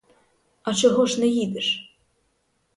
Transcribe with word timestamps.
А 0.63 0.73
чого 0.73 1.05
ж 1.05 1.19
не 1.19 1.27
їдеш? 1.27 1.97